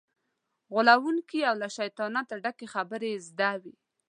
[0.73, 3.75] غولونکې او له شیطانت ډکې خبرې یې زده وي.